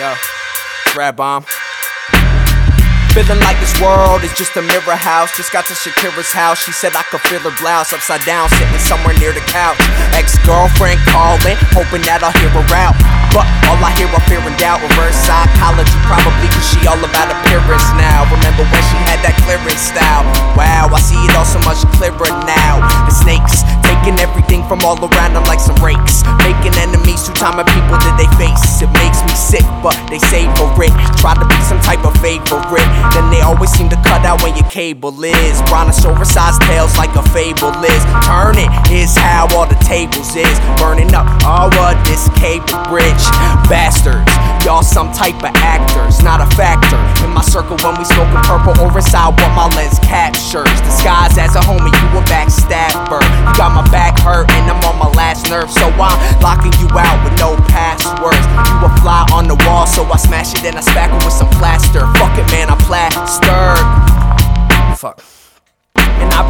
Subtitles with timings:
[0.00, 0.14] Yo,
[0.96, 1.44] Rapbaum.
[3.12, 5.28] Feeling like this world is just a mirror house.
[5.36, 6.56] Just got to Shakira's house.
[6.56, 9.76] She said I could feel her blouse upside down, sitting somewhere near the couch.
[10.16, 12.96] Ex girlfriend calling, hoping that I'll hear her out.
[13.36, 14.80] But all I hear are fear and doubt.
[14.80, 18.24] Reverse psychology, probably cause she all about appearance now.
[18.32, 20.24] Remember when she had that clearance style?
[20.56, 22.80] Wow, I see it all so much clearer now.
[23.04, 23.59] The snakes
[24.00, 26.24] taking everything from all around them like some rakes.
[26.40, 28.80] Making enemies, two time of people that they face.
[28.80, 30.92] It makes me sick, but they savor it.
[31.20, 32.88] Try to be some type of favorite.
[33.12, 35.60] Then they always seem to cut out when your cable is.
[35.68, 36.36] Brontosaurus
[37.40, 38.04] fable is.
[38.28, 40.56] Turn it is how all the tables is.
[40.76, 43.24] Burning up all of this cable bridge.
[43.64, 44.28] Bastards,
[44.64, 47.00] y'all some type of actors, not a factor.
[47.24, 50.68] In my circle when we smoking purple or inside what my lens captures.
[50.84, 53.24] Disguised as a homie, you a backstabber.
[53.24, 55.70] You got my back hurt and I'm on my last nerve.
[55.72, 58.44] So I'm locking you out with no passwords.
[58.68, 61.48] You a fly on the wall, so I smash it and I spackle with some
[61.56, 62.04] plaster.
[62.20, 63.80] Fuck it, man, I'm plastered.
[64.98, 65.29] Fuck.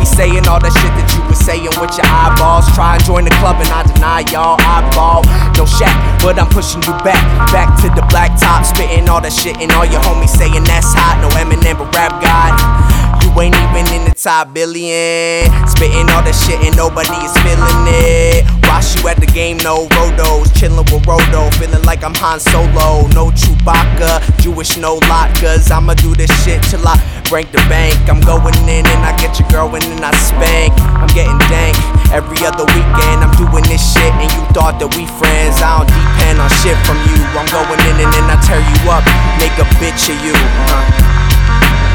[0.00, 2.64] Be saying all that shit that you was saying with your eyeballs.
[2.72, 5.28] Try and join the club and I deny y'all eyeball.
[5.60, 5.92] No shack,
[6.24, 7.20] but I'm pushing you back.
[7.52, 9.60] Back to the black top, spitting all that shit.
[9.60, 11.20] And all your homies saying that's hot.
[11.20, 12.56] No Eminem, but rap god.
[13.20, 15.48] You ain't even in the top billion.
[15.68, 18.44] Spitting all that shit and nobody is feeling it.
[18.68, 20.52] Watch you at the game, no rodos.
[20.56, 23.08] Chillin' with Rodo, feeling like I'm Han Solo.
[23.16, 25.70] No Chewbacca, Jewish, no latkes.
[25.70, 26.96] I'ma do this shit till I
[27.28, 27.96] break the bank.
[28.08, 30.72] I'm going in and I get your girl and then I spank.
[31.00, 31.76] I'm getting dank
[32.12, 33.24] every other weekend.
[33.24, 35.62] I'm doing this shit and you thought that we friends.
[35.64, 37.18] I don't depend on shit from you.
[37.36, 39.04] I'm going in and then I tear you up,
[39.40, 40.36] make a bitch of you.
[40.68, 41.19] Huh?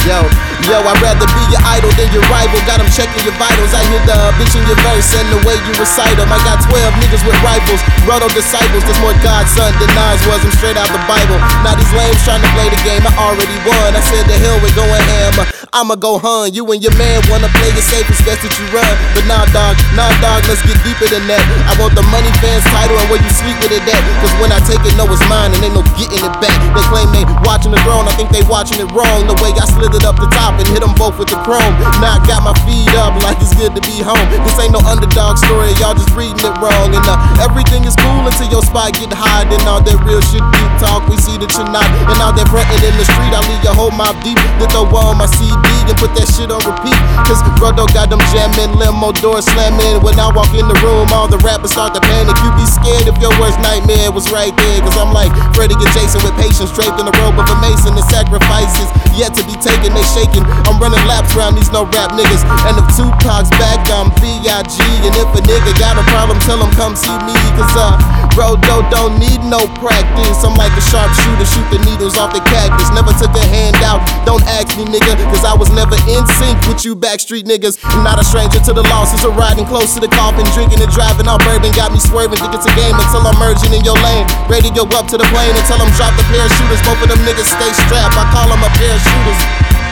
[0.06, 0.22] Yo,
[0.70, 2.62] yo, I'd rather be your idol than your rival.
[2.70, 3.74] Got them checking your vitals.
[3.74, 6.30] I hear the bitch in your verse and the way you recite them.
[6.30, 8.86] I got 12 niggas with rifles, Rodo disciples.
[8.86, 10.46] There's more God, son than Nas was.
[10.46, 11.42] I'm straight out the Bible.
[11.66, 13.02] Now these lames trying to play the game.
[13.02, 13.98] I already won.
[13.98, 15.65] I said the hell with going ham.
[15.76, 16.56] I'ma go hun.
[16.56, 18.88] You and your man wanna play it safe, it's best that you run.
[19.12, 21.44] But nah, dog, nah, dog, let's get deeper than that.
[21.68, 24.00] I want the money fans title and where you sleep with it at.
[24.24, 26.56] Cause when I take it, know it's mine and ain't no getting it back.
[26.72, 29.28] They claim they watching the throne, I think they watching it wrong.
[29.28, 31.76] The way I slid it up the top and hit them both with the chrome.
[32.00, 34.24] Now I got my feet up like it's good to be home.
[34.48, 36.96] This ain't no underdog story, y'all just reading it wrong.
[36.96, 39.44] And uh, everything is cool until your spot get high.
[39.52, 41.84] Then all that real shit deep talk, we see that you're not.
[42.08, 44.40] And all that frontin' in the street, I leave your whole mouth deep.
[44.56, 46.98] Then throw on my CD and put that shit on repeat.
[47.26, 50.02] Cause Rodo got them jamming, limo doors slamming.
[50.02, 52.36] When I walk in the room, all the rappers start to panic.
[52.42, 54.80] You be scared if your worst nightmare was right there.
[54.82, 57.96] Cause I'm like Freddy and Jason with patience, draped in the robe of a mason.
[57.96, 60.44] The sacrifices yet to be taken, they shaking.
[60.68, 62.44] I'm running laps around these no rap niggas.
[62.68, 64.76] And if Tupac's back, I'm B.I.G.
[65.06, 67.36] And if a nigga got a problem, tell him come see me.
[67.56, 70.44] Cause uh, Rodo don't need no practice.
[70.44, 72.92] I'm like a sharpshooter, shoot the needles off the cactus.
[72.92, 75.16] Never took a handout, don't ask me, nigga.
[75.32, 77.80] Cause I was never in sync with you backstreet niggas.
[77.82, 80.92] I'm not a stranger to the losses of riding close to the coffin, drinking and
[80.92, 81.72] driving all bourbon.
[81.72, 84.28] Got me swerving, think it's a game until I'm merging in your lane.
[84.52, 86.84] Ready to go up to the plane until I'm drop the parachuters.
[86.84, 88.20] Both of them niggas stay strapped.
[88.20, 89.85] I call them a shooters.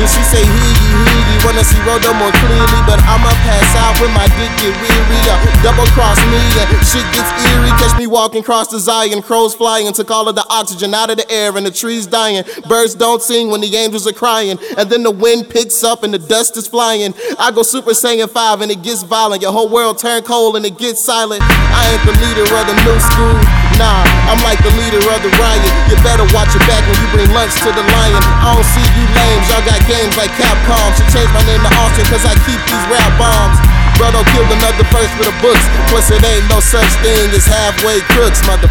[0.00, 4.08] Then she say heegee heegee, wanna see Rodo more clearly, but I'ma pass out when
[4.16, 5.20] my dick get weary.
[5.28, 7.68] Uh, double cross me and shit gets eerie.
[7.76, 11.18] Catch me walking across the Zion, crows flying, took all of the oxygen out of
[11.18, 12.42] the air and the trees dying.
[12.66, 16.14] Birds don't sing when the angels are crying, and then the wind picks up and
[16.14, 17.12] the dust is flying.
[17.38, 19.42] I go Super Saiyan 5 and it gets violent.
[19.42, 21.42] Your whole world turn cold and it gets silent.
[21.44, 23.59] I ain't the leader of the new school.
[23.80, 25.72] Nah, I'm like the leader of the riot.
[25.88, 28.20] You better watch your back when you bring lunch to the lion.
[28.44, 30.92] I don't see you lames, y'all got games like Capcom.
[31.00, 33.56] Should change my name to Austin cause I keep these rap bombs.
[33.96, 35.64] Brother killed another verse for the books.
[35.88, 38.68] Plus it ain't no such thing as halfway crooks, mother.